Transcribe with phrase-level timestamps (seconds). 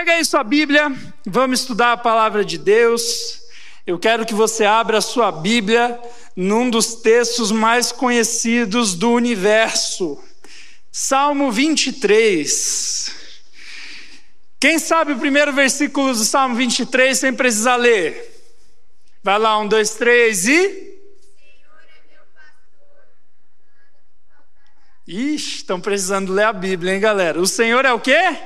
[0.00, 0.90] Pega aí sua Bíblia,
[1.26, 3.42] vamos estudar a palavra de Deus.
[3.86, 6.00] Eu quero que você abra a sua Bíblia
[6.34, 10.18] num dos textos mais conhecidos do universo.
[10.90, 13.14] Salmo 23.
[14.58, 18.42] Quem sabe o primeiro versículo do Salmo 23 sem precisar ler?
[19.22, 20.98] Vai lá, um, dois, três e.
[25.06, 27.38] Ixi, estão precisando ler a Bíblia, hein, galera?
[27.38, 28.38] O Senhor é o quê?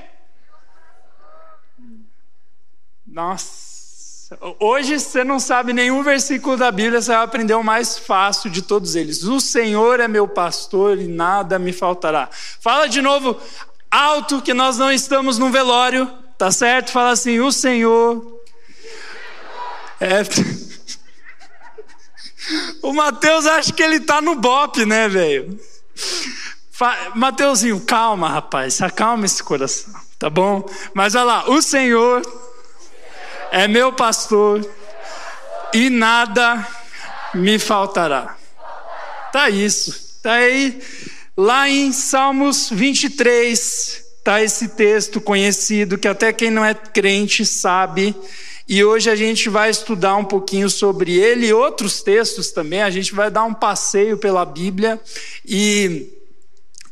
[3.15, 8.51] Nossa, hoje você não sabe nenhum versículo da Bíblia, você vai aprender o mais fácil
[8.51, 9.23] de todos eles.
[9.23, 12.29] O Senhor é meu pastor e nada me faltará.
[12.61, 13.41] Fala de novo,
[13.89, 16.91] alto, que nós não estamos num velório, tá certo?
[16.91, 18.41] Fala assim: o Senhor.
[20.01, 20.23] É.
[22.83, 25.59] O Mateus acha que ele tá no bope, né, velho?
[27.15, 30.69] Mateuzinho, calma, rapaz, acalma esse coração, tá bom?
[30.93, 32.21] Mas olha lá, o Senhor
[33.55, 34.69] é meu pastor
[35.73, 36.67] e nada
[37.33, 38.37] me faltará.
[39.33, 40.19] Tá isso.
[40.21, 40.83] Tá aí
[41.37, 48.13] lá em Salmos 23, tá esse texto conhecido que até quem não é crente sabe.
[48.69, 52.83] E hoje a gente vai estudar um pouquinho sobre ele e outros textos também.
[52.83, 55.01] A gente vai dar um passeio pela Bíblia
[55.47, 56.09] e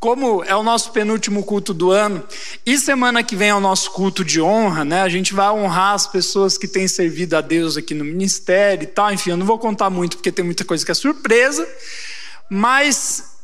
[0.03, 2.25] como é o nosso penúltimo culto do ano,
[2.67, 5.01] e semana que vem é o nosso culto de honra, né?
[5.01, 8.87] A gente vai honrar as pessoas que têm servido a Deus aqui no ministério e
[8.89, 9.13] tal.
[9.13, 11.65] Enfim, eu não vou contar muito porque tem muita coisa que é surpresa,
[12.51, 13.37] mas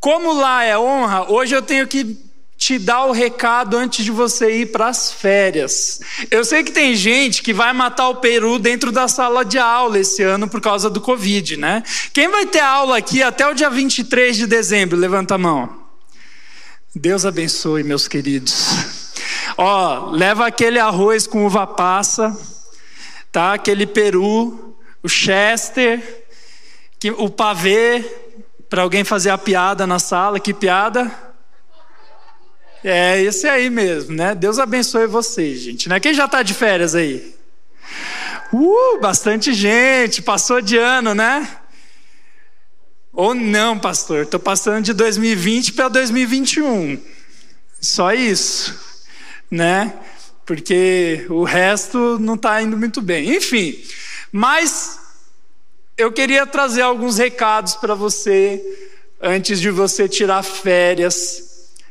[0.00, 2.18] como lá é honra, hoje eu tenho que
[2.60, 5.98] te dar o recado antes de você ir para as férias.
[6.30, 9.98] Eu sei que tem gente que vai matar o peru dentro da sala de aula
[9.98, 11.82] esse ano por causa do Covid, né?
[12.12, 14.98] Quem vai ter aula aqui até o dia 23 de dezembro?
[14.98, 15.74] Levanta a mão.
[16.94, 18.66] Deus abençoe, meus queridos.
[19.56, 22.38] Ó, leva aquele arroz com uva passa,
[23.32, 23.54] tá?
[23.54, 26.26] Aquele peru, o chester,
[27.16, 28.04] o pavê,
[28.68, 30.38] para alguém fazer a piada na sala.
[30.38, 31.29] Que piada?
[32.82, 34.34] É esse aí mesmo, né?
[34.34, 35.88] Deus abençoe vocês, gente.
[35.88, 36.00] Né?
[36.00, 37.34] Quem já está de férias aí?
[38.52, 41.46] Uh, bastante gente, passou de ano, né?
[43.12, 46.98] Ou não, pastor, estou passando de 2020 para 2021.
[47.80, 48.74] Só isso,
[49.50, 49.92] né?
[50.46, 53.36] Porque o resto não está indo muito bem.
[53.36, 53.78] Enfim,
[54.32, 54.98] mas
[55.98, 58.60] eu queria trazer alguns recados para você
[59.20, 61.49] antes de você tirar férias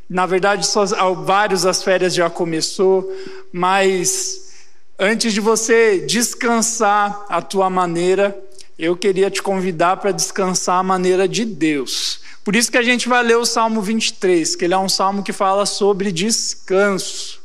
[0.10, 3.16] na verdade, só, vários as férias já começou,
[3.54, 4.50] mas
[4.98, 8.36] antes de você descansar a tua maneira,
[8.78, 12.22] eu queria te convidar para descansar a maneira de Deus.
[12.44, 15.22] Por isso que a gente vai ler o Salmo 23, que ele é um salmo
[15.22, 17.40] que fala sobre descanso.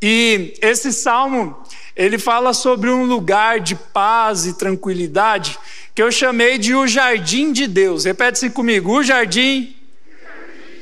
[0.00, 1.56] E esse salmo,
[1.94, 5.56] ele fala sobre um lugar de paz e tranquilidade
[5.94, 8.04] que eu chamei de o jardim de Deus.
[8.04, 9.76] Repete-se comigo: o jardim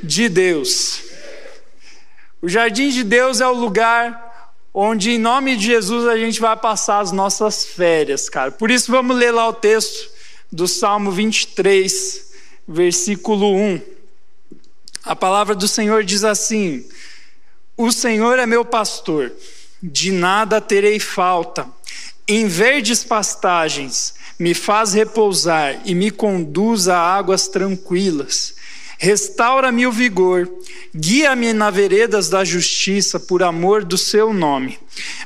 [0.03, 1.10] de Deus.
[2.43, 4.29] O jardim de Deus é o lugar
[4.73, 8.51] onde, em nome de Jesus, a gente vai passar as nossas férias, cara.
[8.51, 10.11] Por isso, vamos ler lá o texto
[10.51, 12.33] do Salmo 23,
[12.67, 13.81] versículo 1.
[15.05, 16.87] A palavra do Senhor diz assim:
[17.77, 19.33] O Senhor é meu pastor,
[19.83, 21.67] de nada terei falta.
[22.27, 28.55] Em verdes pastagens me faz repousar e me conduz a águas tranquilas.
[29.03, 30.47] Restaura-me o vigor,
[30.95, 34.79] guia-me na veredas da justiça por amor do seu nome.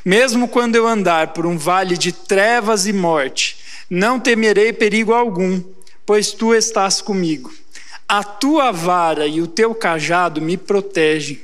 [0.05, 3.57] Mesmo quando eu andar por um vale de trevas e morte,
[3.91, 5.61] não temerei perigo algum,
[6.07, 7.53] pois tu estás comigo.
[8.09, 11.41] A tua vara e o teu cajado me protegem.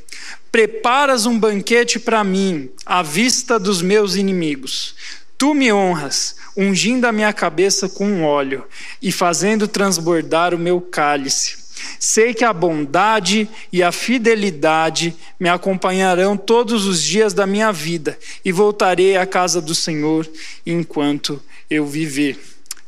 [0.53, 4.95] Preparas um banquete para mim, à vista dos meus inimigos.
[5.37, 8.65] Tu me honras, ungindo a minha cabeça com óleo
[9.03, 11.60] e fazendo transbordar o meu cálice.
[11.99, 18.19] Sei que a bondade e a fidelidade me acompanharão todos os dias da minha vida
[18.45, 20.29] e voltarei à casa do Senhor
[20.67, 22.39] enquanto eu viver.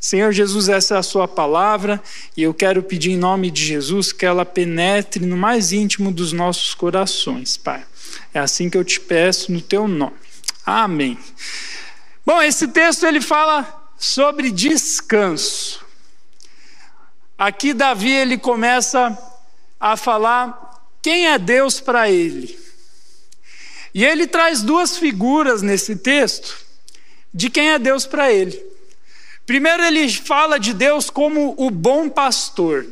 [0.00, 2.02] Senhor Jesus, essa é a Sua palavra
[2.37, 6.32] e eu quero pedir em nome de Jesus que ela penetre no mais íntimo dos
[6.32, 7.84] nossos corações, Pai.
[8.34, 10.17] É assim que eu te peço no Teu nome.
[10.67, 11.17] Amém.
[12.26, 15.81] Bom, esse texto ele fala sobre descanso.
[17.44, 19.19] Aqui Davi ele começa
[19.81, 22.56] a falar quem é Deus para ele.
[23.93, 26.56] E ele traz duas figuras nesse texto
[27.35, 28.65] de quem é Deus para ele.
[29.44, 32.87] Primeiro ele fala de Deus como o bom pastor.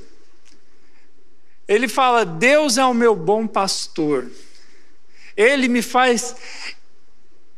[1.69, 4.29] Ele fala: Deus é o meu bom pastor.
[5.37, 6.35] Ele me faz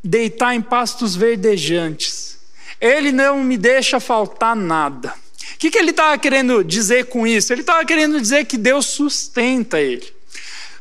[0.05, 2.39] deitar em pastos verdejantes.
[2.79, 5.21] Ele não me deixa faltar nada.
[5.62, 7.53] Que, que ele estava querendo dizer com isso?
[7.53, 10.12] Ele estava querendo dizer que Deus sustenta ele.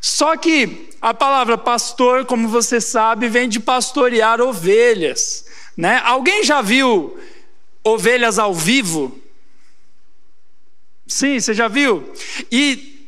[0.02, 5.46] Só que a palavra pastor, como você sabe, vem de pastorear ovelhas.
[5.78, 6.02] Né?
[6.04, 7.16] Alguém já viu
[7.84, 9.22] ovelhas ao vivo?
[11.06, 12.12] Sim, você já viu?
[12.52, 13.08] E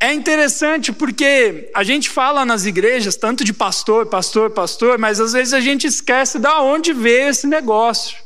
[0.00, 5.34] é interessante porque a gente fala nas igrejas tanto de pastor, pastor, pastor, mas às
[5.34, 8.23] vezes a gente esquece de onde veio esse negócio.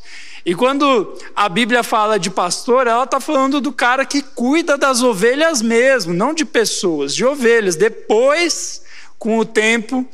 [0.48, 5.02] E quando a Bíblia fala de pastor, ela está falando do cara que cuida das
[5.02, 7.76] ovelhas mesmo, não de pessoas, de ovelhas.
[7.76, 8.80] Depois,
[9.18, 10.08] com o tempo,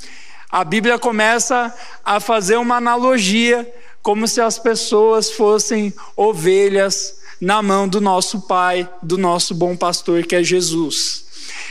[0.51, 1.73] a Bíblia começa
[2.05, 3.73] a fazer uma analogia,
[4.03, 10.25] como se as pessoas fossem ovelhas na mão do nosso Pai, do nosso bom pastor
[10.27, 11.27] que é Jesus.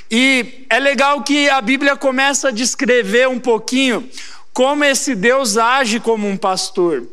[0.09, 4.09] E é legal que a Bíblia começa a descrever um pouquinho
[4.53, 7.05] como esse Deus age como um pastor.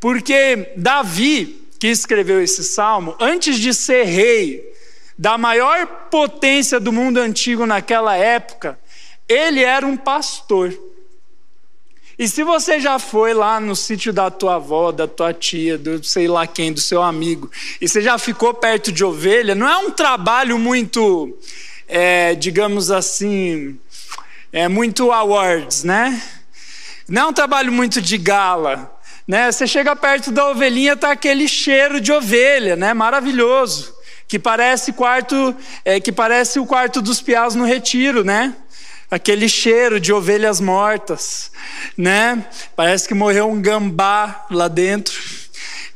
[0.00, 4.68] Porque Davi, que escreveu esse salmo, antes de ser rei
[5.16, 8.78] da maior potência do mundo antigo naquela época,
[9.28, 10.74] ele era um pastor.
[12.18, 16.02] E se você já foi lá no sítio da tua avó, da tua tia, do
[16.02, 17.50] sei lá quem, do seu amigo,
[17.80, 21.38] e você já ficou perto de ovelha, não é um trabalho muito
[21.90, 23.78] é, digamos assim,
[24.52, 26.22] é muito awards, né?
[27.08, 28.99] Não é um trabalho muito de gala,
[29.30, 29.52] né?
[29.52, 32.92] Você chega perto da ovelhinha, tá aquele cheiro de ovelha, né?
[32.92, 33.94] Maravilhoso,
[34.26, 35.54] que parece quarto,
[35.84, 38.56] é, que parece o quarto dos piaus no retiro, né?
[39.08, 41.52] Aquele cheiro de ovelhas mortas,
[41.96, 42.44] né?
[42.74, 45.16] Parece que morreu um gambá lá dentro.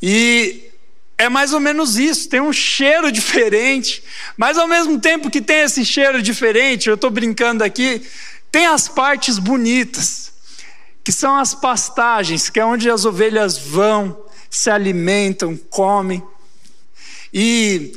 [0.00, 0.70] E
[1.19, 4.00] é mais ou menos isso, tem um cheiro diferente,
[4.37, 8.00] mas ao mesmo tempo que tem esse cheiro diferente, eu estou brincando aqui,
[8.52, 10.33] tem as partes bonitas,
[11.04, 14.16] que são as pastagens, que é onde as ovelhas vão,
[14.48, 16.22] se alimentam, comem.
[17.32, 17.92] E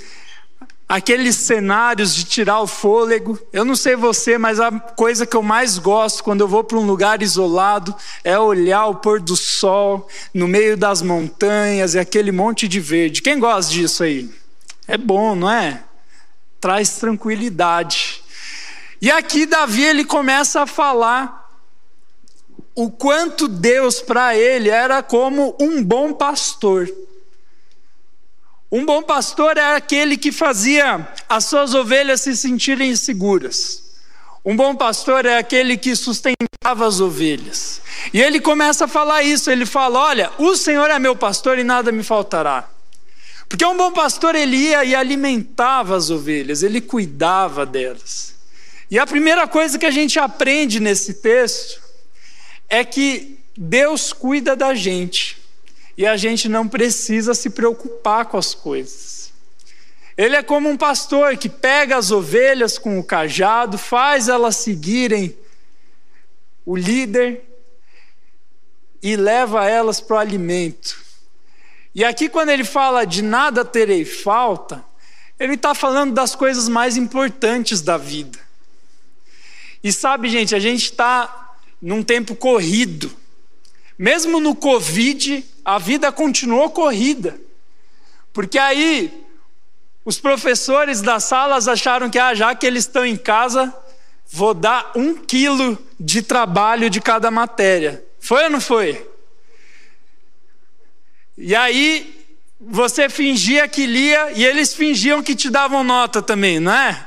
[0.90, 3.40] aqueles cenários de tirar o fôlego.
[3.54, 6.78] Eu não sei você, mas a coisa que eu mais gosto quando eu vou para
[6.78, 12.32] um lugar isolado é olhar o pôr do sol no meio das montanhas e aquele
[12.32, 13.22] monte de verde.
[13.22, 14.30] Quem gosta disso aí?
[14.86, 15.84] É bom, não é?
[16.60, 18.22] Traz tranquilidade.
[19.02, 21.47] E aqui Davi ele começa a falar
[22.78, 26.88] o quanto Deus para ele era como um bom pastor.
[28.72, 33.82] Um bom pastor é aquele que fazia as suas ovelhas se sentirem seguras.
[34.46, 37.82] Um bom pastor é aquele que sustentava as ovelhas.
[38.14, 41.64] E ele começa a falar isso, ele fala: "Olha, o Senhor é meu pastor e
[41.64, 42.70] nada me faltará".
[43.50, 48.36] Porque um bom pastor ele ia e alimentava as ovelhas, ele cuidava delas.
[48.92, 51.87] E a primeira coisa que a gente aprende nesse texto
[52.70, 55.38] é que Deus cuida da gente
[55.98, 59.34] e a gente não precisa se preocupar com as coisas.
[60.16, 65.36] Ele é como um pastor que pega as ovelhas com o cajado, faz elas seguirem
[66.66, 67.44] o líder
[69.02, 71.00] e leva elas para o alimento.
[71.94, 74.84] E aqui, quando ele fala de nada terei falta,
[75.40, 78.40] ele está falando das coisas mais importantes da vida.
[79.84, 81.47] E sabe, gente, a gente está
[81.82, 83.12] num tempo corrido.
[83.98, 87.40] Mesmo no Covid, a vida continuou corrida.
[88.32, 89.26] Porque aí
[90.06, 93.74] os professores das salas acharam que, ah, já que eles estão em casa,
[94.30, 98.04] vou dar um quilo de trabalho de cada matéria.
[98.20, 99.06] Foi ou não foi?
[101.38, 102.16] E aí
[102.60, 107.07] você fingia que lia e eles fingiam que te davam nota também, não é?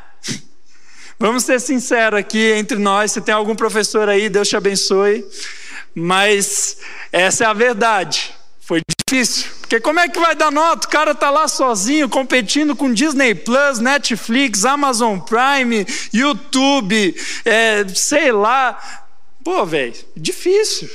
[1.22, 3.12] Vamos ser sinceros aqui entre nós.
[3.12, 5.22] Se tem algum professor aí, Deus te abençoe.
[5.94, 6.78] Mas
[7.12, 8.34] essa é a verdade.
[8.58, 9.50] Foi difícil.
[9.60, 10.88] Porque como é que vai dar nota?
[10.88, 18.32] O cara tá lá sozinho, competindo com Disney Plus, Netflix, Amazon Prime, YouTube, é, sei
[18.32, 18.78] lá.
[19.44, 20.88] Pô, velho, difícil.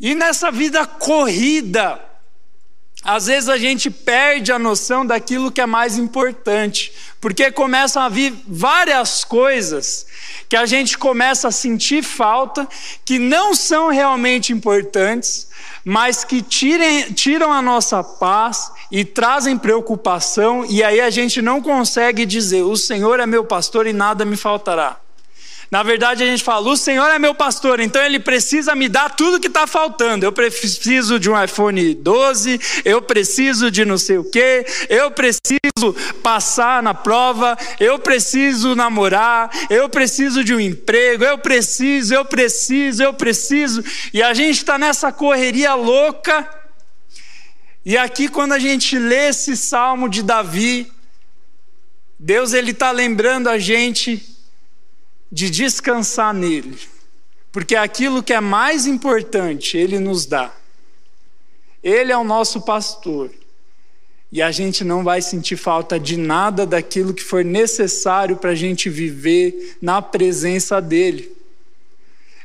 [0.00, 2.00] E nessa vida corrida,
[3.04, 8.08] às vezes a gente perde a noção daquilo que é mais importante, porque começam a
[8.08, 10.06] vir várias coisas
[10.48, 12.66] que a gente começa a sentir falta,
[13.04, 15.48] que não são realmente importantes,
[15.84, 21.60] mas que tirem, tiram a nossa paz e trazem preocupação, e aí a gente não
[21.60, 25.03] consegue dizer: O Senhor é meu pastor e nada me faltará.
[25.70, 29.10] Na verdade, a gente fala: o Senhor é meu pastor, então Ele precisa me dar
[29.10, 30.24] tudo que está faltando.
[30.24, 35.60] Eu preciso de um iPhone 12, eu preciso de não sei o quê, eu preciso
[36.22, 43.02] passar na prova, eu preciso namorar, eu preciso de um emprego, eu preciso, eu preciso,
[43.02, 43.82] eu preciso.
[44.12, 46.48] E a gente está nessa correria louca.
[47.84, 50.90] E aqui, quando a gente lê esse salmo de Davi,
[52.18, 54.33] Deus ele está lembrando a gente
[55.34, 56.78] de descansar nele,
[57.50, 60.54] porque aquilo que é mais importante ele nos dá.
[61.82, 63.32] Ele é o nosso pastor.
[64.30, 68.54] E a gente não vai sentir falta de nada daquilo que for necessário para a
[68.54, 71.36] gente viver na presença dele.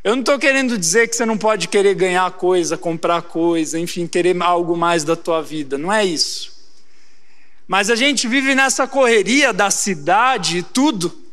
[0.04, 4.08] Eu não estou querendo dizer que você não pode querer ganhar coisa, comprar coisa, enfim,
[4.08, 5.78] querer algo mais da tua vida.
[5.78, 6.52] Não é isso.
[7.68, 11.29] Mas a gente vive nessa correria da cidade e tudo.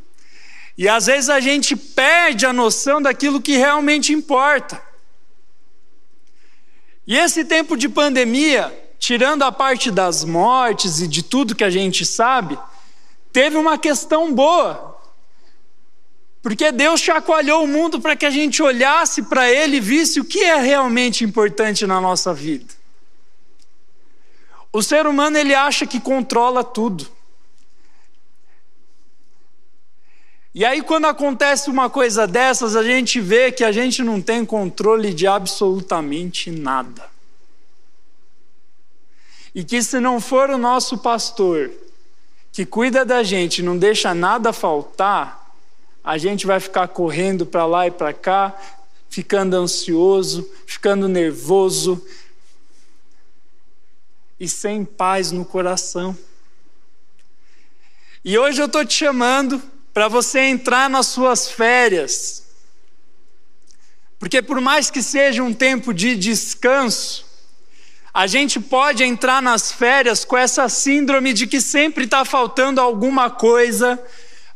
[0.77, 4.83] E às vezes a gente perde a noção daquilo que realmente importa.
[7.07, 11.71] E esse tempo de pandemia, tirando a parte das mortes e de tudo que a
[11.71, 12.59] gente sabe,
[13.33, 14.97] teve uma questão boa.
[16.43, 20.25] Porque Deus chacoalhou o mundo para que a gente olhasse para Ele e visse o
[20.25, 22.75] que é realmente importante na nossa vida.
[24.73, 27.16] O ser humano ele acha que controla tudo.
[30.57, 34.43] E aí, quando acontece uma coisa dessas, a gente vê que a gente não tem
[34.43, 37.11] controle de absolutamente nada.
[39.55, 41.71] E que se não for o nosso pastor,
[42.51, 45.55] que cuida da gente, não deixa nada faltar,
[46.03, 48.59] a gente vai ficar correndo para lá e para cá,
[49.11, 52.03] ficando ansioso, ficando nervoso
[54.41, 56.17] e sem paz no coração.
[58.25, 62.45] E hoje eu estou te chamando para você entrar nas suas férias.
[64.19, 67.25] Porque por mais que seja um tempo de descanso,
[68.13, 73.31] a gente pode entrar nas férias com essa síndrome de que sempre está faltando alguma
[73.31, 73.99] coisa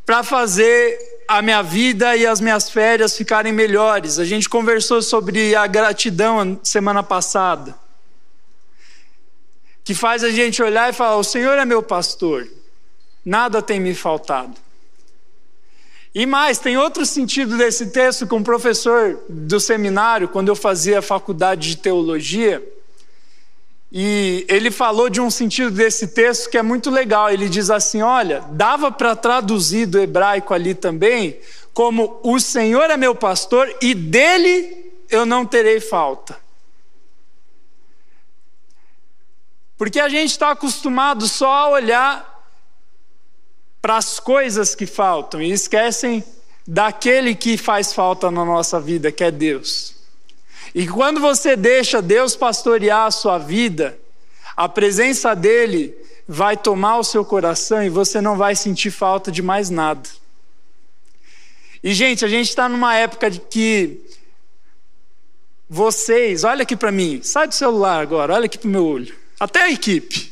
[0.05, 4.19] para fazer a minha vida e as minhas férias ficarem melhores.
[4.19, 7.75] A gente conversou sobre a gratidão semana passada,
[9.83, 12.47] que faz a gente olhar e falar: O Senhor é meu pastor,
[13.25, 14.69] nada tem me faltado.
[16.15, 21.01] E mais, tem outro sentido desse texto que um professor do seminário, quando eu fazia
[21.01, 22.63] faculdade de teologia,
[23.93, 27.31] e ele falou de um sentido desse texto que é muito legal.
[27.31, 31.39] Ele diz assim: olha, dava para traduzir do hebraico ali também,
[31.75, 36.39] como o Senhor é meu pastor e dele eu não terei falta.
[39.77, 42.30] Porque a gente está acostumado só a olhar
[43.81, 46.23] para as coisas que faltam e esquecem
[46.67, 49.95] daquele que faz falta na nossa vida, que é Deus.
[50.75, 53.99] E quando você deixa Deus pastorear a sua vida,
[54.57, 55.95] a presença dele
[56.29, 60.09] vai tomar o seu coração e você não vai sentir falta de mais nada.
[61.83, 64.01] E, gente, a gente está numa época de que
[65.69, 69.15] vocês, olha aqui para mim, sai do celular agora, olha aqui para o meu olho,
[69.39, 70.30] até a equipe.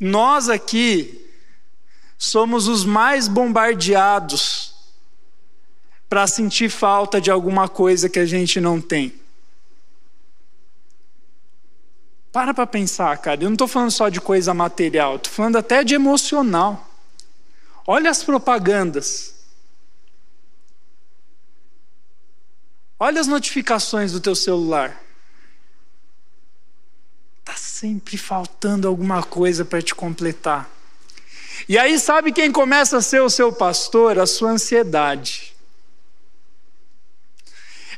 [0.00, 1.26] Nós aqui
[2.18, 4.74] somos os mais bombardeados
[6.08, 9.12] para sentir falta de alguma coisa que a gente não tem.
[12.30, 13.42] Para para pensar, cara.
[13.42, 16.86] Eu não estou falando só de coisa material, estou falando até de emocional.
[17.86, 19.34] Olha as propagandas.
[22.98, 25.05] Olha as notificações do teu celular.
[27.78, 30.66] Sempre faltando alguma coisa para te completar.
[31.68, 34.18] E aí, sabe quem começa a ser o seu pastor?
[34.18, 35.54] A sua ansiedade.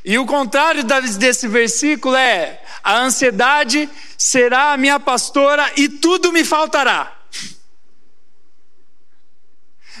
[0.03, 6.43] E o contrário desse versículo é: a ansiedade será a minha pastora e tudo me
[6.43, 7.17] faltará.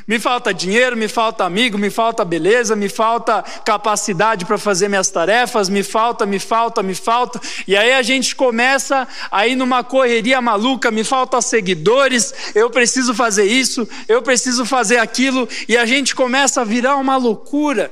[0.09, 5.11] Me falta dinheiro, me falta amigo, me falta beleza, me falta capacidade para fazer minhas
[5.11, 7.39] tarefas, me falta, me falta, me falta.
[7.67, 13.43] E aí a gente começa aí numa correria maluca, me falta seguidores, eu preciso fazer
[13.43, 17.91] isso, eu preciso fazer aquilo, e a gente começa a virar uma loucura.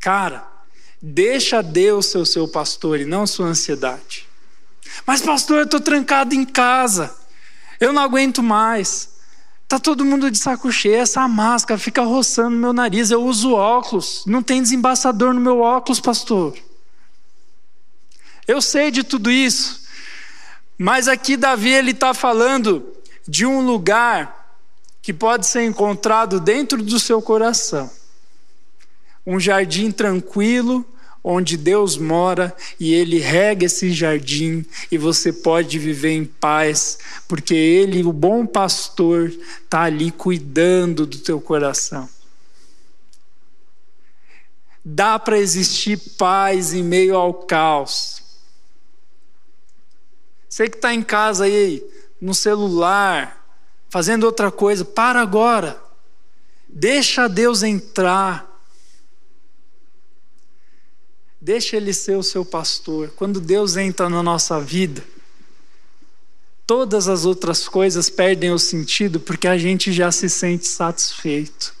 [0.00, 0.44] Cara,
[1.00, 4.26] deixa Deus ser o seu pastor e não sua ansiedade.
[5.06, 7.14] Mas pastor, eu estou trancado em casa.
[7.78, 9.11] Eu não aguento mais.
[9.72, 14.22] Tá todo mundo de saco cheio, essa máscara fica roçando meu nariz, eu uso óculos,
[14.26, 16.54] não tem desembaçador no meu óculos, pastor.
[18.46, 19.86] Eu sei de tudo isso,
[20.76, 22.86] mas aqui Davi ele está falando
[23.26, 24.60] de um lugar
[25.00, 27.90] que pode ser encontrado dentro do seu coração.
[29.26, 30.84] Um jardim tranquilo,
[31.24, 36.98] onde Deus mora e Ele rega esse jardim e você pode viver em paz,
[37.28, 42.08] porque Ele, o bom pastor, está ali cuidando do teu coração.
[44.84, 48.20] Dá para existir paz em meio ao caos.
[50.48, 51.82] Você que está em casa aí,
[52.20, 53.46] no celular,
[53.88, 55.80] fazendo outra coisa, para agora.
[56.68, 58.51] Deixa Deus entrar
[61.44, 63.12] Deixa Ele ser o seu pastor.
[63.16, 65.02] Quando Deus entra na nossa vida,
[66.64, 71.74] todas as outras coisas perdem o sentido porque a gente já se sente satisfeito.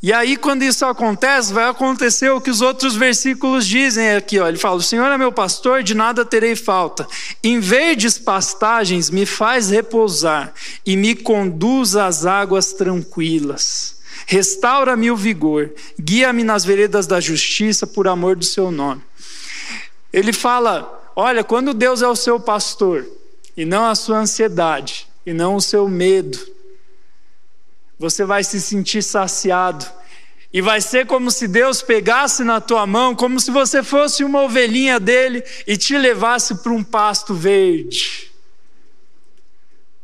[0.00, 4.38] E aí, quando isso acontece, vai acontecer o que os outros versículos dizem aqui.
[4.38, 4.46] Ó.
[4.46, 7.08] Ele fala: O Senhor é meu pastor, de nada terei falta.
[7.42, 10.54] Em verdes pastagens me faz repousar
[10.86, 13.99] e me conduz às águas tranquilas.
[14.30, 19.02] Restaura-me o vigor, guia-me nas veredas da justiça por amor do seu nome.
[20.12, 23.04] Ele fala: olha, quando Deus é o seu pastor,
[23.56, 26.38] e não a sua ansiedade, e não o seu medo,
[27.98, 29.84] você vai se sentir saciado.
[30.52, 34.42] E vai ser como se Deus pegasse na tua mão, como se você fosse uma
[34.42, 38.30] ovelhinha dele e te levasse para um pasto verde,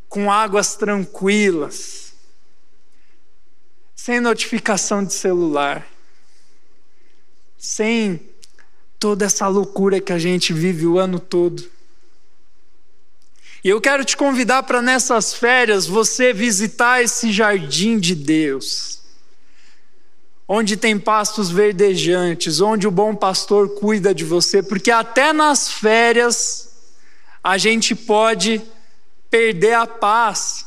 [0.09, 2.06] com águas tranquilas
[4.07, 5.85] sem notificação de celular,
[7.59, 8.21] sem
[9.01, 11.69] toda essa loucura que a gente vive o ano todo.
[13.65, 19.01] E eu quero te convidar para nessas férias você visitar esse jardim de Deus,
[20.47, 26.69] onde tem pastos verdejantes, onde o bom pastor cuida de você, porque até nas férias
[27.43, 28.63] a gente pode
[29.29, 30.66] perder a paz.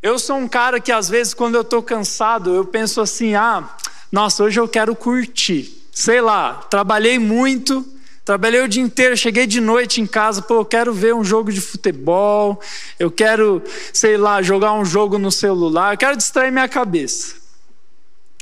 [0.00, 3.68] Eu sou um cara que às vezes quando eu estou cansado, eu penso assim: ah,
[4.12, 5.76] nossa, hoje eu quero curtir.
[5.92, 7.84] Sei lá, trabalhei muito,
[8.24, 11.52] trabalhei o dia inteiro, cheguei de noite em casa, pô, eu quero ver um jogo
[11.52, 12.60] de futebol,
[12.96, 13.60] eu quero,
[13.92, 17.34] sei lá, jogar um jogo no celular, eu quero distrair minha cabeça.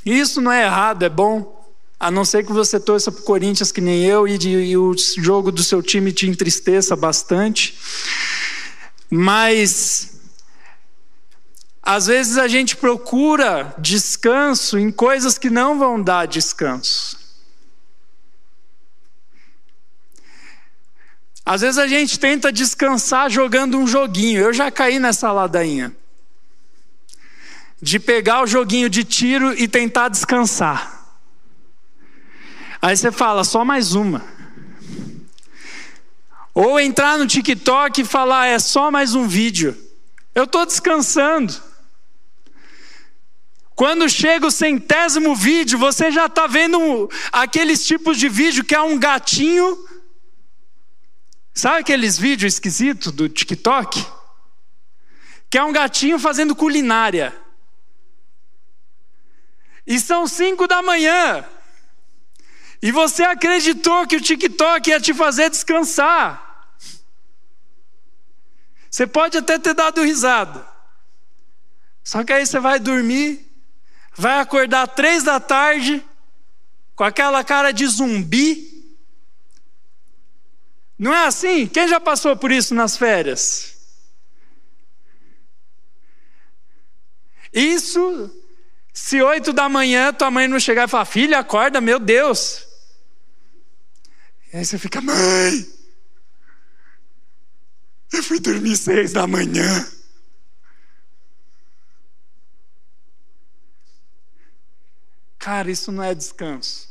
[0.05, 1.55] E isso não é errado, é bom.
[1.99, 4.77] A não ser que você torça para o Corinthians que nem eu e, de, e
[4.77, 7.75] o jogo do seu time te entristeça bastante.
[9.11, 10.16] Mas
[11.87, 17.16] às vezes a gente procura descanso em coisas que não vão dar descanso.
[21.44, 24.40] Às vezes a gente tenta descansar jogando um joguinho.
[24.42, 25.96] Eu já caí nessa ladainha.
[27.81, 31.07] De pegar o joguinho de tiro e tentar descansar.
[32.83, 34.25] Aí você fala, só mais uma.
[36.53, 39.79] Ou entrar no TikTok e falar, é só mais um vídeo.
[40.35, 41.66] Eu estou descansando.
[43.77, 48.81] Quando chega o centésimo vídeo, você já está vendo aqueles tipos de vídeo que é
[48.81, 49.87] um gatinho.
[51.53, 54.03] Sabe aqueles vídeos esquisitos do TikTok?
[55.51, 57.39] Que é um gatinho fazendo culinária.
[59.87, 61.45] E são cinco da manhã.
[62.81, 66.73] E você acreditou que o TikTok ia te fazer descansar.
[68.91, 70.67] Você pode até ter dado risada.
[72.03, 73.46] Só que aí você vai dormir
[74.17, 76.05] vai acordar três da tarde
[76.95, 78.75] com aquela cara de zumbi.
[80.99, 81.67] Não é assim?
[81.67, 83.77] Quem já passou por isso nas férias?
[87.53, 88.31] Isso,
[88.93, 92.67] se oito da manhã tua mãe não chegar e falar, filha, acorda, meu Deus.
[94.53, 95.67] E aí você fica, mãe,
[98.13, 99.87] eu fui dormir seis da manhã.
[105.47, 106.89] Cara, isso não é descanso.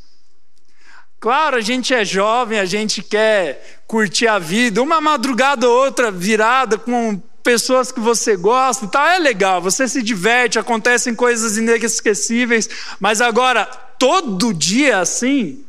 [1.20, 6.10] Claro, a gente é jovem, a gente quer curtir a vida, uma madrugada ou outra
[6.10, 12.70] virada com pessoas que você gosta tal, é legal, você se diverte, acontecem coisas inesquecíveis,
[12.98, 13.66] mas agora,
[14.00, 15.62] todo dia assim.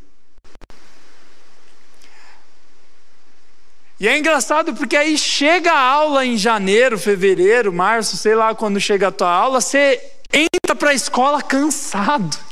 [3.98, 8.78] E é engraçado porque aí chega a aula em janeiro, fevereiro, março, sei lá quando
[8.78, 10.00] chega a tua aula, você
[10.32, 12.45] entra para a escola cansado.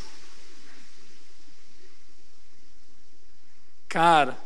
[3.94, 4.36] Cara,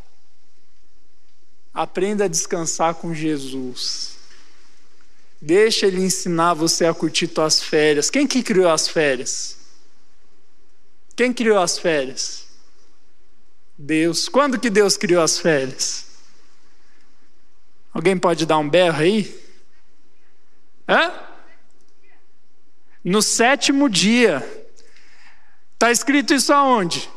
[1.73, 4.19] aprenda a descansar com Jesus.
[5.41, 8.11] Deixa ele ensinar você a curtir suas férias.
[8.11, 9.57] Quem que criou as férias?
[11.17, 12.47] Quem criou as férias?
[13.79, 14.29] Deus.
[14.29, 16.05] Quando que Deus criou as férias?
[17.91, 19.51] Alguém pode dar um berro aí?
[20.87, 21.11] Hã?
[23.03, 24.47] No sétimo dia.
[25.73, 27.09] Está escrito isso aonde?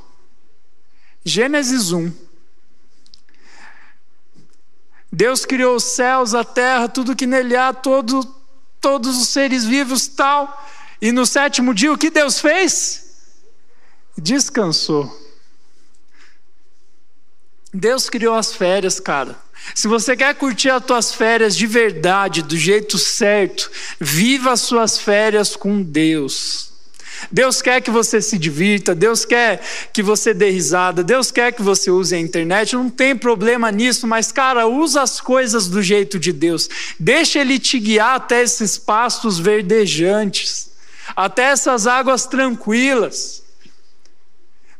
[1.24, 2.12] Gênesis 1.
[5.12, 8.24] Deus criou os céus, a terra, tudo que nele há, todo,
[8.80, 10.68] todos os seres vivos tal.
[11.02, 13.12] E no sétimo dia, o que Deus fez?
[14.18, 15.20] Descansou.
[17.74, 19.38] Deus criou as férias, cara.
[19.76, 24.98] Se você quer curtir as tuas férias de verdade, do jeito certo, viva as suas
[24.98, 26.71] férias com Deus.
[27.30, 29.62] Deus quer que você se divirta, Deus quer
[29.94, 34.08] que você dê risada, Deus quer que você use a internet, não tem problema nisso,
[34.08, 36.70] mas cara, usa as coisas do jeito de Deus.
[37.00, 40.72] Deixa ele te guiar até esses pastos verdejantes,
[41.16, 43.42] até essas águas tranquilas.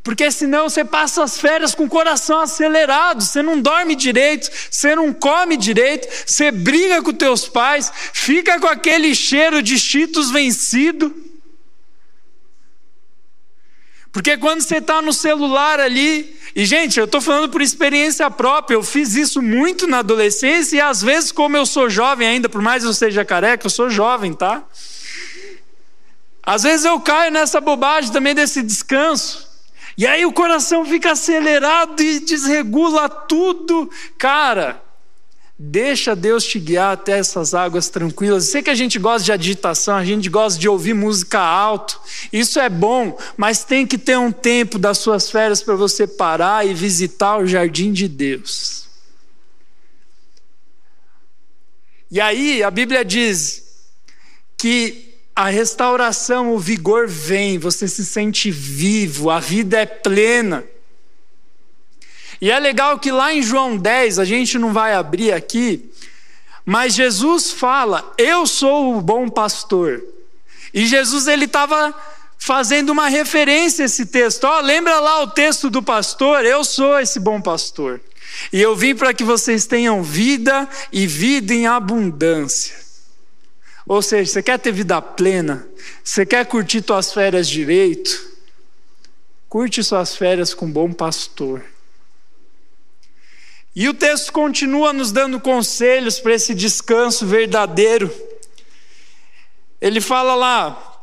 [0.02, 4.96] Porque senão você passa as férias com o coração acelerado, você não dorme direito, você
[4.96, 11.31] não come direito, você briga com teus pais, fica com aquele cheiro de cheetos vencido.
[14.12, 18.76] Porque quando você está no celular ali, e gente, eu estou falando por experiência própria,
[18.76, 22.60] eu fiz isso muito na adolescência, e às vezes, como eu sou jovem ainda, por
[22.60, 24.62] mais eu seja careca, eu sou jovem, tá?
[26.42, 29.50] Às vezes eu caio nessa bobagem também desse descanso.
[29.96, 33.90] E aí o coração fica acelerado e desregula tudo.
[34.18, 34.82] Cara,
[35.58, 38.44] deixa Deus te guiar até essas águas tranquilas.
[38.44, 42.00] Sei que a gente gosta de agitação, a gente gosta de ouvir música alto.
[42.32, 46.66] Isso é bom, mas tem que ter um tempo das suas férias para você parar
[46.66, 48.82] e visitar o jardim de Deus.
[52.10, 53.62] E aí a Bíblia diz
[54.58, 60.62] que a restauração, o vigor vem, você se sente vivo, a vida é plena.
[62.42, 65.88] E é legal que lá em João 10, a gente não vai abrir aqui,
[66.66, 70.02] mas Jesus fala: Eu sou o bom pastor.
[70.74, 71.94] E Jesus ele estava
[72.36, 74.42] fazendo uma referência a esse texto.
[74.42, 76.44] Ó, oh, lembra lá o texto do pastor?
[76.44, 78.00] Eu sou esse bom pastor.
[78.52, 82.74] E eu vim para que vocês tenham vida e vida em abundância.
[83.86, 85.64] Ou seja, você quer ter vida plena?
[86.02, 88.32] Você quer curtir suas férias direito?
[89.48, 91.71] Curte suas férias com um bom pastor.
[93.74, 98.12] E o texto continua nos dando conselhos para esse descanso verdadeiro.
[99.80, 101.00] Ele fala lá: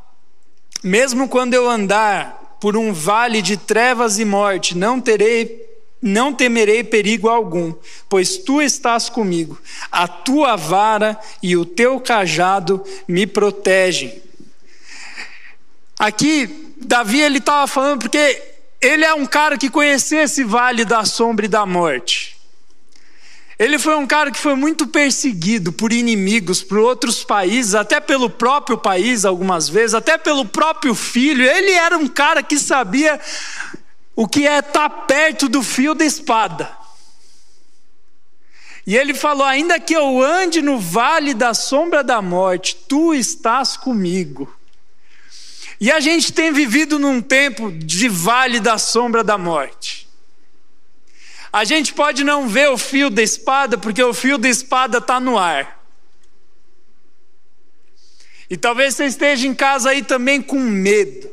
[0.83, 5.67] mesmo quando eu andar por um vale de trevas e morte, não terei
[6.01, 7.73] não temerei perigo algum,
[8.07, 9.59] pois tu estás comigo.
[9.91, 14.21] A tua vara e o teu cajado me protegem.
[15.97, 18.41] Aqui, Davi ele estava falando porque
[18.79, 22.38] ele é um cara que conhecia esse vale da sombra e da morte.
[23.59, 28.29] Ele foi um cara que foi muito perseguido por inimigos, por outros países, até pelo
[28.29, 31.43] próprio país algumas vezes, até pelo próprio filho.
[31.43, 33.19] Ele era um cara que sabia
[34.15, 36.71] o que é estar tá perto do fio da espada.
[38.87, 43.75] E ele falou: ainda que eu ande no vale da sombra da morte, tu estás
[43.75, 44.51] comigo.
[45.81, 50.08] E a gente tem vivido num tempo de vale da sombra da morte.
[51.51, 55.19] A gente pode não ver o fio da espada, porque o fio da espada está
[55.19, 55.79] no ar.
[58.49, 61.29] E talvez você esteja em casa aí também com medo.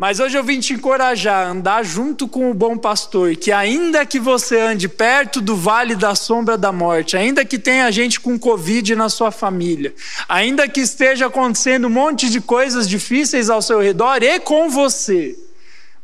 [0.00, 4.06] Mas hoje eu vim te encorajar a andar junto com o bom pastor, que ainda
[4.06, 8.38] que você ande perto do vale da sombra da morte, ainda que tenha gente com
[8.38, 9.94] Covid na sua família,
[10.26, 15.36] ainda que esteja acontecendo um monte de coisas difíceis ao seu redor e com você,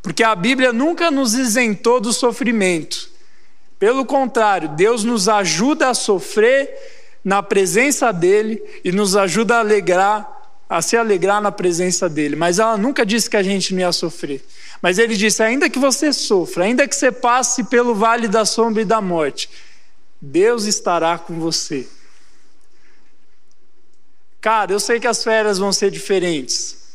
[0.07, 3.11] porque a Bíblia nunca nos isentou do sofrimento.
[3.77, 6.73] Pelo contrário, Deus nos ajuda a sofrer
[7.25, 10.33] na presença dEle e nos ajuda a alegrar
[10.71, 12.37] a se alegrar na presença dele.
[12.37, 14.45] Mas ela nunca disse que a gente não ia sofrer.
[14.81, 18.83] Mas ele disse: ainda que você sofra, ainda que você passe pelo vale da sombra
[18.83, 19.51] e da morte,
[20.23, 21.85] Deus estará com você.
[24.41, 26.86] Cara, eu sei que as férias vão ser diferentes.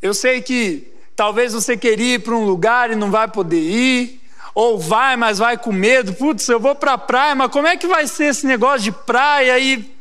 [0.00, 4.20] Eu sei que talvez você queria ir para um lugar e não vai poder ir,
[4.54, 6.14] ou vai, mas vai com medo.
[6.14, 8.92] Putz, eu vou para a praia, mas como é que vai ser esse negócio de
[8.92, 10.00] praia e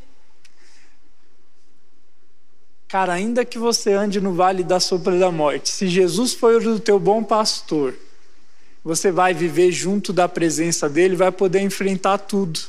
[2.89, 6.79] Cara, ainda que você ande no vale da sombra da morte, se Jesus for o
[6.79, 7.93] teu bom pastor,
[8.83, 12.59] você vai viver junto da presença dele, vai poder enfrentar tudo.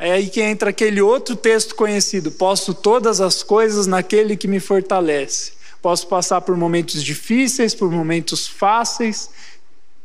[0.00, 4.58] É aí que entra aquele outro texto conhecido: posso todas as coisas naquele que me
[4.58, 5.52] fortalece.
[5.82, 9.30] Posso passar por momentos difíceis, por momentos fáceis,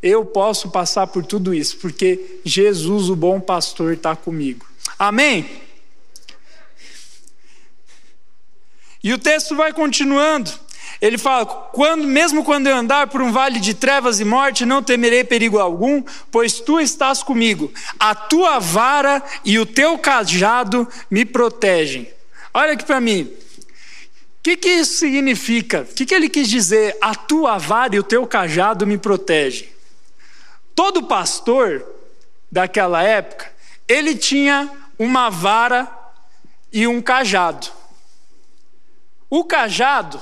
[0.03, 4.65] eu posso passar por tudo isso, porque Jesus, o bom pastor, está comigo.
[4.99, 5.49] Amém?
[9.03, 10.51] E o texto vai continuando.
[11.01, 14.81] Ele fala: quando, mesmo quando eu andar por um vale de trevas e morte, não
[14.81, 17.71] temerei perigo algum, pois tu estás comigo.
[17.99, 22.09] A tua vara e o teu cajado me protegem.
[22.53, 23.23] Olha aqui para mim.
[23.23, 25.81] O que, que isso significa?
[25.81, 26.95] O que, que ele quis dizer?
[27.01, 29.67] A tua vara e o teu cajado me protegem.
[30.75, 31.85] Todo pastor
[32.51, 33.51] daquela época,
[33.87, 35.91] ele tinha uma vara
[36.71, 37.67] e um cajado.
[39.29, 40.21] O cajado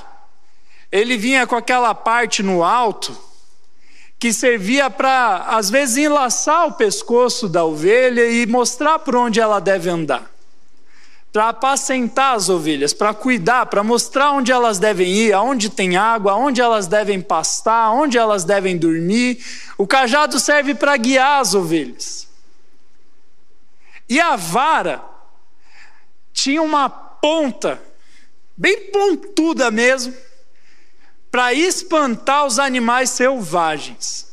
[0.94, 3.18] ele vinha com aquela parte no alto
[4.16, 9.58] que servia para, às vezes, enlaçar o pescoço da ovelha e mostrar por onde ela
[9.58, 10.30] deve andar.
[11.32, 16.36] Para apacentar as ovelhas, para cuidar, para mostrar onde elas devem ir, aonde tem água,
[16.36, 19.44] onde elas devem pastar, onde elas devem dormir.
[19.76, 22.28] O cajado serve para guiar as ovelhas.
[24.08, 25.02] E a vara
[26.32, 27.82] tinha uma ponta,
[28.56, 30.14] bem pontuda mesmo,
[31.34, 34.28] para espantar os animais selvagens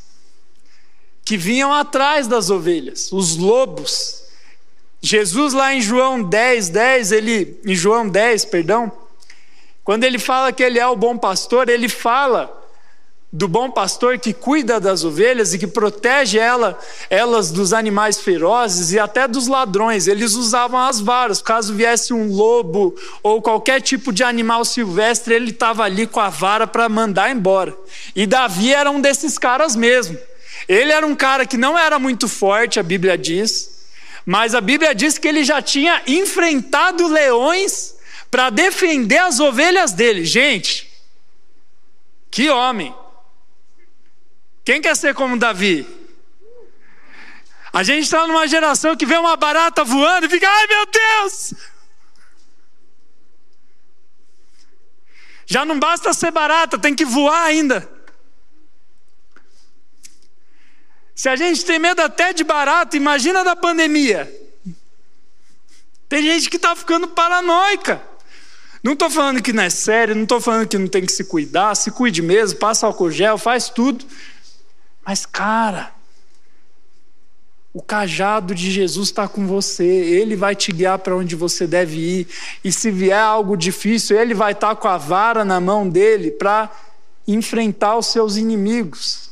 [1.26, 4.24] que vinham atrás das ovelhas, os lobos.
[5.02, 8.92] Jesus lá em João 10, 10, ele em João 10, perdão,
[9.84, 12.61] quando ele fala que ele é o bom pastor, ele fala
[13.34, 16.78] do bom pastor que cuida das ovelhas e que protege ela,
[17.10, 20.08] elas dos animais ferozes e até dos ladrões.
[20.08, 25.52] Eles usavam as varas, caso viesse um lobo ou qualquer tipo de animal silvestre, ele
[25.52, 27.74] estava ali com a vara para mandar embora.
[28.14, 30.18] E Davi era um desses caras mesmo.
[30.68, 33.86] Ele era um cara que não era muito forte, a Bíblia diz,
[34.26, 37.96] mas a Bíblia diz que ele já tinha enfrentado leões
[38.30, 40.26] para defender as ovelhas dele.
[40.26, 40.92] Gente,
[42.30, 42.94] que homem!
[44.72, 45.86] Quem quer ser como Davi?
[47.74, 51.54] A gente está numa geração que vê uma barata voando e fica, ai meu Deus!
[55.46, 57.86] Já não basta ser barata, tem que voar ainda.
[61.14, 64.34] Se a gente tem medo até de barata, imagina da pandemia.
[66.08, 68.02] Tem gente que está ficando paranoica.
[68.82, 71.26] Não estou falando que não é sério, não estou falando que não tem que se
[71.26, 74.06] cuidar, se cuide mesmo, passa álcool gel, faz tudo.
[75.06, 75.94] Mas, cara,
[77.74, 81.98] o cajado de Jesus está com você, ele vai te guiar para onde você deve
[81.98, 82.28] ir.
[82.64, 86.32] E se vier algo difícil, ele vai estar tá com a vara na mão dele
[86.32, 86.70] para
[87.28, 89.30] enfrentar os seus inimigos.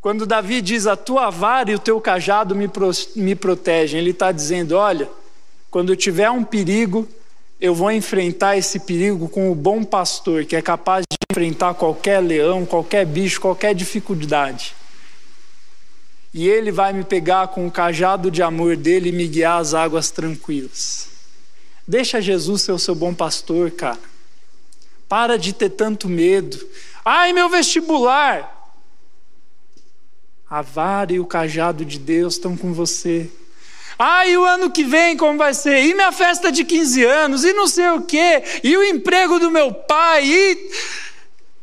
[0.00, 4.10] Quando Davi diz: A tua vara e o teu cajado me, pro, me protegem, ele
[4.10, 5.08] está dizendo: Olha,
[5.70, 7.08] quando tiver um perigo,
[7.60, 12.20] eu vou enfrentar esse perigo com o bom pastor, que é capaz de enfrentar qualquer
[12.20, 14.74] leão, qualquer bicho, qualquer dificuldade.
[16.34, 19.72] E ele vai me pegar com o cajado de amor dele e me guiar às
[19.72, 21.08] águas tranquilas.
[21.88, 23.98] Deixa Jesus ser o seu bom pastor, cara.
[25.08, 26.58] Para de ter tanto medo.
[27.02, 28.52] Ai, meu vestibular!
[30.48, 33.30] A vara e o cajado de Deus estão com você.
[33.98, 35.84] Ah, e o ano que vem como vai ser?
[35.84, 37.44] E minha festa de 15 anos?
[37.44, 38.42] E não sei o quê?
[38.62, 40.26] E o emprego do meu pai?
[40.26, 40.70] E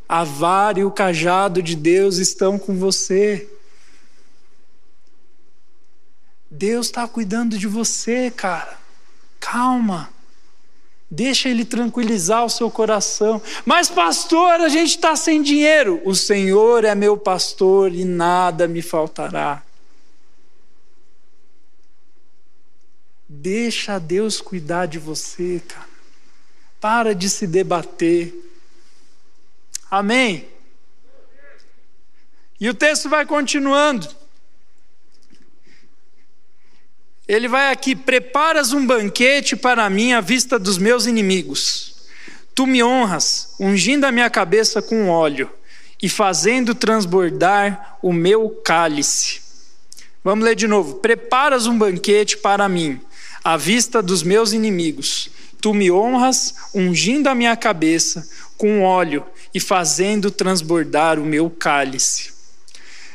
[0.09, 3.47] a vara e o cajado de Deus estão com você.
[6.49, 8.77] Deus está cuidando de você, cara.
[9.39, 10.09] Calma.
[11.09, 13.41] Deixa Ele tranquilizar o seu coração.
[13.65, 16.01] Mas, pastor, a gente está sem dinheiro.
[16.03, 19.61] O Senhor é meu pastor e nada me faltará.
[23.35, 25.87] Deixa Deus cuidar de você, cara.
[26.79, 28.31] Para de se debater.
[29.89, 30.47] Amém?
[32.59, 34.07] E o texto vai continuando.
[37.27, 42.05] Ele vai aqui: preparas um banquete para mim à vista dos meus inimigos.
[42.53, 45.49] Tu me honras, ungindo a minha cabeça com óleo
[45.99, 49.41] e fazendo transbordar o meu cálice.
[50.23, 53.01] Vamos ler de novo: preparas um banquete para mim
[53.43, 55.29] à vista dos meus inimigos.
[55.61, 58.27] Tu me honras, ungindo a minha cabeça
[58.57, 62.31] com óleo e fazendo transbordar o meu cálice.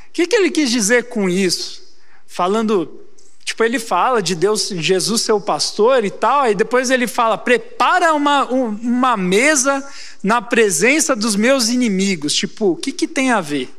[0.09, 1.83] O que, que ele quis dizer com isso?
[2.27, 3.03] Falando,
[3.45, 8.13] tipo, ele fala de Deus, Jesus seu pastor e tal, e depois ele fala: prepara
[8.15, 9.87] uma, uma mesa
[10.23, 12.35] na presença dos meus inimigos.
[12.35, 13.78] Tipo, o que, que tem a ver?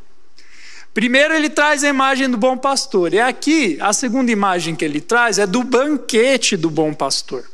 [0.94, 3.14] Primeiro, ele traz a imagem do bom pastor.
[3.14, 7.46] E aqui, a segunda imagem que ele traz é do banquete do bom pastor.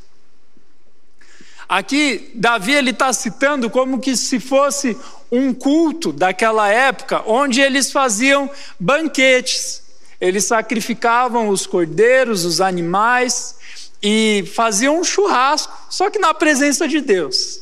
[1.68, 4.96] Aqui, Davi ele está citando como que se fosse
[5.32, 9.84] um culto daquela época, onde eles faziam banquetes.
[10.22, 13.56] Eles sacrificavam os cordeiros, os animais
[14.02, 17.62] e faziam um churrasco, só que na presença de Deus.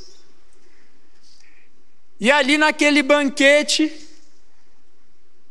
[2.19, 3.91] E ali naquele banquete,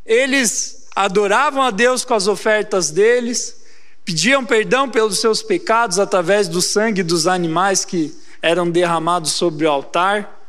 [0.05, 3.63] eles adoravam a Deus com as ofertas deles,
[4.05, 9.71] pediam perdão pelos seus pecados através do sangue dos animais que eram derramados sobre o
[9.71, 10.41] altar.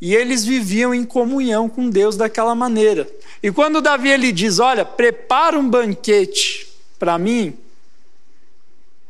[0.00, 3.08] E eles viviam em comunhão com Deus daquela maneira.
[3.42, 7.56] E quando Davi ele diz: Olha, prepara um banquete para mim,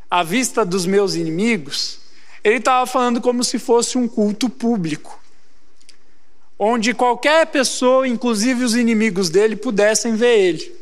[0.09, 1.99] à vista dos meus inimigos,
[2.43, 5.19] ele estava falando como se fosse um culto público,
[6.59, 10.79] onde qualquer pessoa, inclusive os inimigos dele, pudessem ver ele.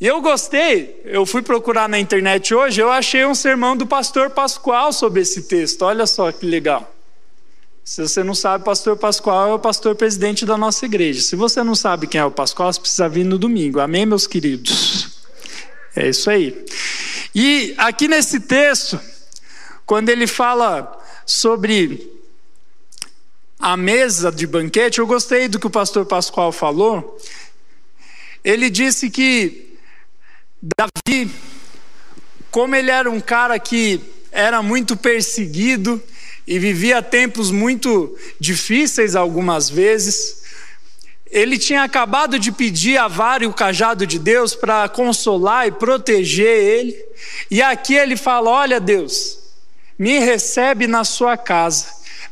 [0.00, 4.30] E eu gostei, eu fui procurar na internet hoje, eu achei um sermão do pastor
[4.30, 6.92] Pascoal sobre esse texto, olha só que legal.
[7.84, 11.20] Se você não sabe, pastor Pascoal é o pastor presidente da nossa igreja.
[11.20, 13.80] Se você não sabe quem é o Pascoal, você precisa vir no domingo.
[13.80, 15.20] Amém, meus queridos?
[15.94, 16.64] É isso aí.
[17.34, 18.98] E aqui nesse texto,
[19.84, 22.19] quando ele fala sobre
[23.60, 27.18] a mesa de banquete, eu gostei do que o pastor Pascoal falou.
[28.42, 29.76] Ele disse que
[30.62, 31.30] Davi,
[32.50, 34.00] como ele era um cara que
[34.32, 36.02] era muito perseguido
[36.46, 40.40] e vivia tempos muito difíceis algumas vezes,
[41.30, 45.72] ele tinha acabado de pedir a vara e o cajado de Deus para consolar e
[45.72, 47.04] proteger ele,
[47.50, 49.38] e aqui ele fala: Olha, Deus,
[49.98, 51.86] me recebe na sua casa,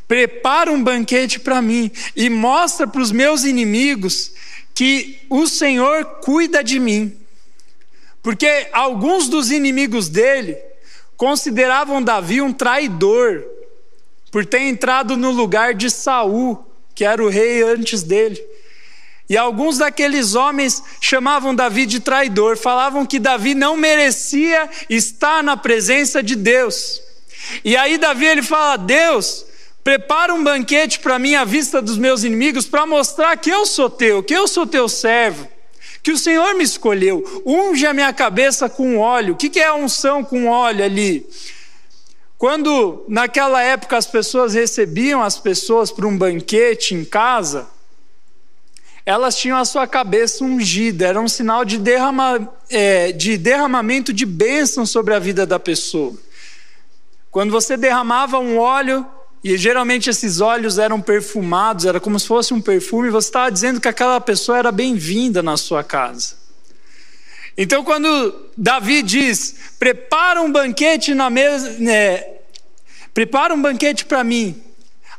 [0.09, 4.31] prepara um banquete para mim e mostra para os meus inimigos
[4.73, 7.15] que o Senhor cuida de mim.
[8.23, 10.57] Porque alguns dos inimigos dele
[11.15, 13.45] consideravam Davi um traidor
[14.31, 18.43] por ter entrado no lugar de Saul, que era o rei antes dele.
[19.29, 25.55] E alguns daqueles homens chamavam Davi de traidor, falavam que Davi não merecia estar na
[25.55, 26.99] presença de Deus.
[27.63, 29.45] E aí Davi ele fala: "Deus,
[29.83, 33.89] prepara um banquete para mim à vista dos meus inimigos para mostrar que eu sou
[33.89, 35.47] teu, que eu sou teu servo."
[36.01, 37.41] que o Senhor me escolheu.
[37.45, 39.33] Unge a minha cabeça com óleo.
[39.33, 41.27] O que é a unção com óleo ali?
[42.37, 47.67] Quando naquela época as pessoas recebiam as pessoas para um banquete em casa,
[49.05, 54.25] elas tinham a sua cabeça ungida, era um sinal de, derrama, é, de derramamento de
[54.25, 56.13] bênção sobre a vida da pessoa.
[57.29, 59.05] Quando você derramava um óleo
[59.43, 63.79] e geralmente esses óleos eram perfumados, era como se fosse um perfume, você estava dizendo
[63.79, 66.37] que aquela pessoa era bem-vinda na sua casa.
[67.57, 72.23] Então, quando Davi diz: prepara um banquete na mesa, né,
[73.13, 74.61] prepara um banquete para mim,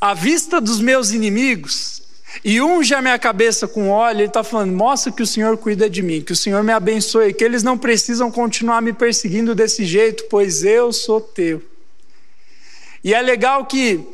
[0.00, 2.02] à vista dos meus inimigos,
[2.44, 5.88] e unge a minha cabeça com óleo, ele está falando: mostra que o Senhor cuida
[5.88, 9.84] de mim, que o Senhor me abençoe, que eles não precisam continuar me perseguindo desse
[9.84, 11.62] jeito, pois eu sou teu.
[13.02, 14.06] E é legal que,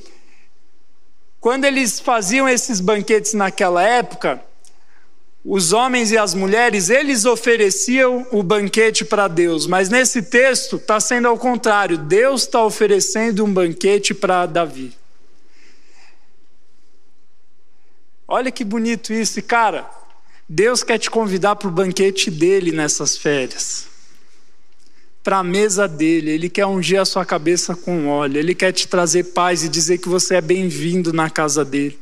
[1.41, 4.43] quando eles faziam esses banquetes naquela época,
[5.45, 10.99] os homens e as mulheres, eles ofereciam o banquete para Deus, mas nesse texto está
[10.99, 14.93] sendo ao contrário, Deus está oferecendo um banquete para Davi.
[18.27, 19.89] Olha que bonito isso, e cara,
[20.49, 23.96] Deus quer te convidar para o banquete dele nessas férias
[25.27, 28.87] para a mesa dele, ele quer ungir a sua cabeça com óleo, ele quer te
[28.87, 31.99] trazer paz e dizer que você é bem-vindo na casa dele.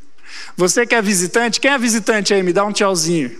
[0.54, 2.42] Você que é visitante, quem é visitante aí?
[2.42, 3.34] Me dá um tchauzinho.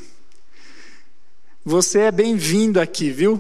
[1.63, 3.39] Você é bem-vindo aqui, viu?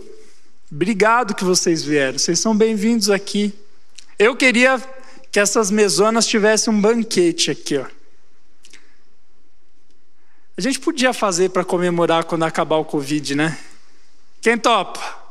[0.70, 3.54] Obrigado que vocês vieram, vocês são bem-vindos aqui.
[4.18, 4.78] Eu queria
[5.32, 7.86] que essas mesonas tivessem um banquete aqui, ó.
[10.58, 13.58] A gente podia fazer para comemorar quando acabar o Covid, né?
[14.42, 15.23] Quem topa?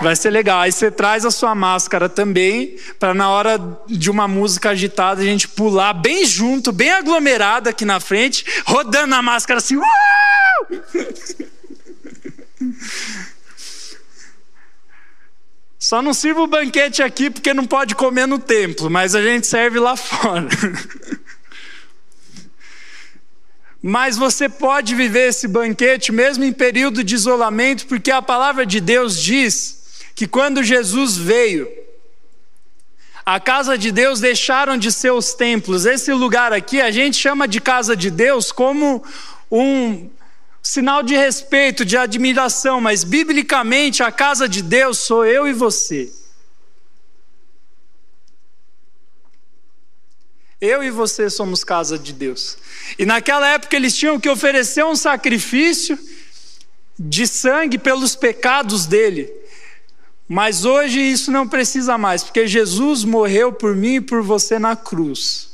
[0.00, 0.60] Vai ser legal.
[0.60, 5.24] Aí você traz a sua máscara também, para na hora de uma música agitada a
[5.24, 9.78] gente pular bem junto, bem aglomerado aqui na frente, rodando a máscara assim.
[15.78, 19.46] Só não sirva o banquete aqui porque não pode comer no templo, mas a gente
[19.46, 20.48] serve lá fora.
[23.82, 28.78] Mas você pode viver esse banquete mesmo em período de isolamento, porque a palavra de
[28.78, 29.79] Deus diz
[30.20, 31.66] que quando Jesus veio,
[33.24, 35.86] a casa de Deus deixaram de ser os templos.
[35.86, 39.02] Esse lugar aqui a gente chama de casa de Deus como
[39.50, 40.10] um
[40.62, 46.12] sinal de respeito, de admiração, mas biblicamente a casa de Deus sou eu e você.
[50.60, 52.58] Eu e você somos casa de Deus.
[52.98, 55.98] E naquela época eles tinham que oferecer um sacrifício
[56.98, 59.39] de sangue pelos pecados dele.
[60.32, 64.76] Mas hoje isso não precisa mais, porque Jesus morreu por mim e por você na
[64.76, 65.50] cruz.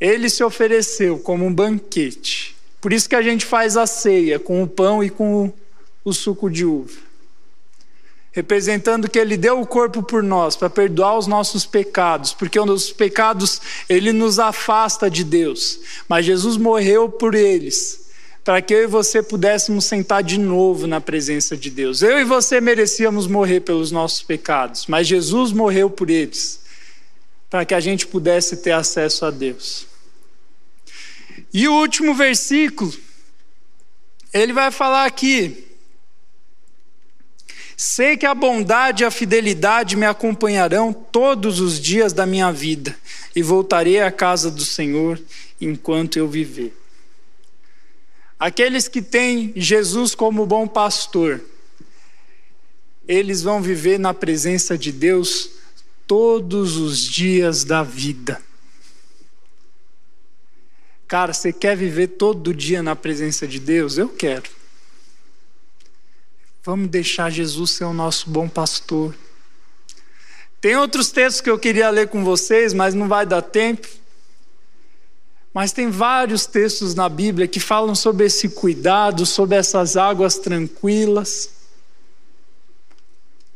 [0.00, 2.54] Ele se ofereceu como um banquete.
[2.80, 5.52] Por isso que a gente faz a ceia com o pão e com
[6.04, 7.06] o suco de uva
[8.30, 12.92] representando que ele deu o corpo por nós para perdoar os nossos pecados, porque os
[12.92, 18.05] pecados ele nos afasta de Deus, mas Jesus morreu por eles,
[18.46, 22.00] para que eu e você pudéssemos sentar de novo na presença de Deus.
[22.00, 26.60] Eu e você merecíamos morrer pelos nossos pecados, mas Jesus morreu por eles,
[27.50, 29.88] para que a gente pudesse ter acesso a Deus.
[31.52, 32.94] E o último versículo,
[34.32, 35.64] ele vai falar aqui,
[37.76, 42.96] Sei que a bondade e a fidelidade me acompanharão todos os dias da minha vida
[43.34, 45.20] e voltarei à casa do Senhor
[45.60, 46.85] enquanto eu viver.
[48.38, 51.40] Aqueles que têm Jesus como bom pastor,
[53.08, 55.50] eles vão viver na presença de Deus
[56.06, 58.42] todos os dias da vida.
[61.08, 63.96] Cara, você quer viver todo dia na presença de Deus?
[63.96, 64.50] Eu quero.
[66.64, 69.14] Vamos deixar Jesus ser o nosso bom pastor.
[70.60, 73.86] Tem outros textos que eu queria ler com vocês, mas não vai dar tempo.
[75.56, 81.48] Mas tem vários textos na Bíblia que falam sobre esse cuidado, sobre essas águas tranquilas.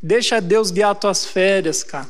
[0.00, 2.08] Deixa Deus guiar tuas férias, cara.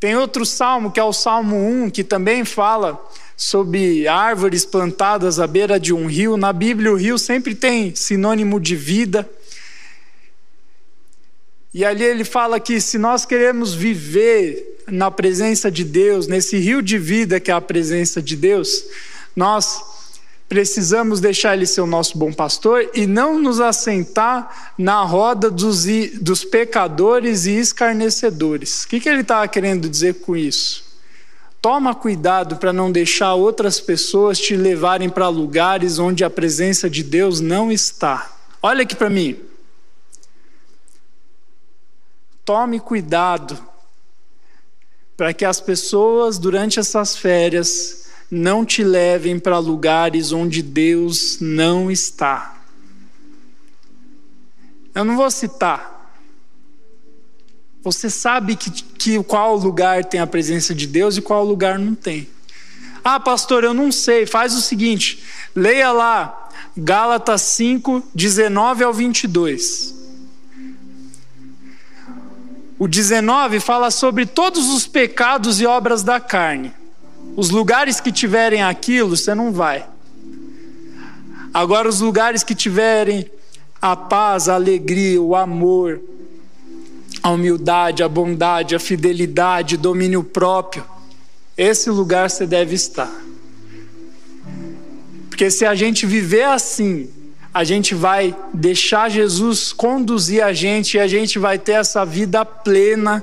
[0.00, 2.98] Tem outro salmo, que é o Salmo 1, que também fala
[3.36, 6.38] sobre árvores plantadas à beira de um rio.
[6.38, 9.28] Na Bíblia, o rio sempre tem sinônimo de vida.
[11.74, 16.82] E ali ele fala que se nós queremos viver na presença de Deus, nesse rio
[16.82, 18.84] de vida que é a presença de Deus,
[19.34, 19.82] nós
[20.48, 25.84] precisamos deixar Ele ser o nosso bom pastor e não nos assentar na roda dos,
[26.20, 28.84] dos pecadores e escarnecedores.
[28.84, 30.88] O que, que ele estava querendo dizer com isso?
[31.60, 37.02] Toma cuidado para não deixar outras pessoas te levarem para lugares onde a presença de
[37.02, 38.30] Deus não está.
[38.62, 39.38] Olha aqui para mim.
[42.44, 43.67] Tome cuidado
[45.18, 51.90] para que as pessoas durante essas férias não te levem para lugares onde Deus não
[51.90, 52.56] está.
[54.94, 55.98] Eu não vou citar,
[57.82, 61.96] você sabe que, que qual lugar tem a presença de Deus e qual lugar não
[61.96, 62.28] tem.
[63.02, 64.24] Ah, pastor, eu não sei.
[64.24, 69.97] Faz o seguinte: leia lá Gálatas 5, 19 ao 22.
[72.78, 76.72] O 19 fala sobre todos os pecados e obras da carne.
[77.36, 79.84] Os lugares que tiverem aquilo, você não vai.
[81.52, 83.28] Agora, os lugares que tiverem
[83.82, 86.00] a paz, a alegria, o amor,
[87.22, 90.84] a humildade, a bondade, a fidelidade, domínio próprio.
[91.56, 93.12] Esse lugar você deve estar.
[95.28, 97.08] Porque se a gente viver assim,
[97.58, 102.44] a gente vai deixar Jesus conduzir a gente e a gente vai ter essa vida
[102.44, 103.20] plena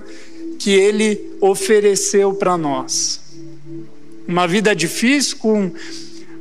[0.60, 3.22] que ele ofereceu para nós.
[4.28, 5.72] Uma vida difícil, com,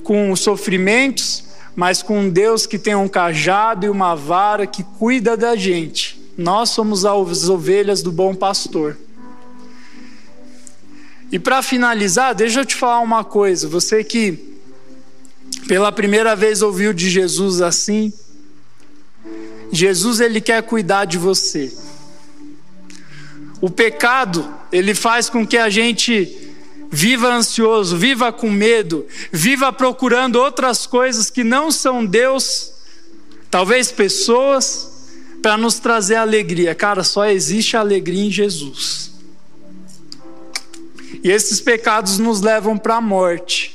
[0.03, 1.45] com sofrimentos,
[1.77, 6.71] mas com Deus que tem um cajado e uma vara que cuida da gente nós
[6.71, 8.99] somos as ovelhas do bom pastor.
[11.31, 13.69] E para finalizar, deixa eu te falar uma coisa.
[13.69, 14.54] Você que
[15.67, 18.13] pela primeira vez ouviu de Jesus assim,
[19.73, 21.73] Jesus ele quer cuidar de você.
[23.61, 26.53] O pecado, ele faz com que a gente
[26.91, 32.73] viva ansioso, viva com medo, viva procurando outras coisas que não são Deus,
[33.51, 34.93] talvez pessoas,
[35.43, 36.75] para nos trazer alegria.
[36.75, 39.13] Cara, só existe alegria em Jesus.
[41.23, 43.74] E esses pecados nos levam para a morte.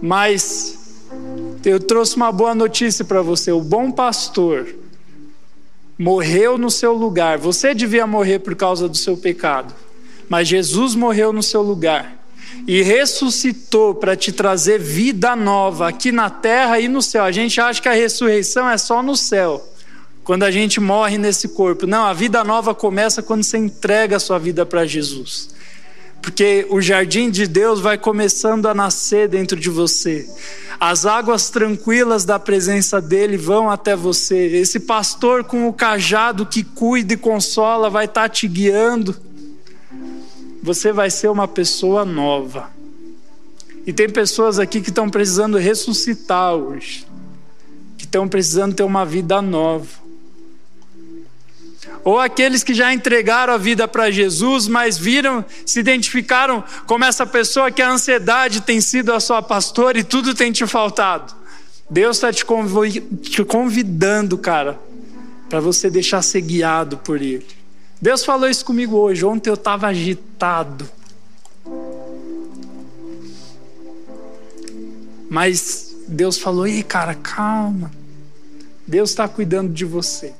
[0.00, 0.78] Mas
[1.64, 4.74] eu trouxe uma boa notícia para você: o bom pastor
[5.98, 7.38] morreu no seu lugar.
[7.38, 9.74] Você devia morrer por causa do seu pecado,
[10.28, 12.24] mas Jesus morreu no seu lugar
[12.66, 17.24] e ressuscitou para te trazer vida nova aqui na terra e no céu.
[17.24, 19.68] A gente acha que a ressurreição é só no céu
[20.22, 21.86] quando a gente morre nesse corpo.
[21.86, 25.53] Não, a vida nova começa quando você entrega a sua vida para Jesus.
[26.24, 30.26] Porque o jardim de Deus vai começando a nascer dentro de você.
[30.80, 34.46] As águas tranquilas da presença dele vão até você.
[34.56, 39.14] Esse pastor com o cajado que cuida e consola vai estar tá te guiando.
[40.62, 42.70] você vai ser uma pessoa nova.
[43.86, 47.06] E tem pessoas aqui que estão precisando ressuscitar hoje,
[47.98, 50.03] que estão precisando ter uma vida nova.
[52.02, 57.26] Ou aqueles que já entregaram a vida para Jesus, mas viram, se identificaram como essa
[57.26, 61.34] pessoa que a ansiedade tem sido a sua pastora e tudo tem te faltado.
[61.88, 62.44] Deus está te
[63.44, 64.78] convidando, cara,
[65.48, 67.46] para você deixar ser guiado por Ele.
[68.00, 69.24] Deus falou isso comigo hoje.
[69.24, 70.88] Ontem eu estava agitado.
[75.30, 77.90] Mas Deus falou: ei, cara, calma.
[78.86, 80.34] Deus está cuidando de você.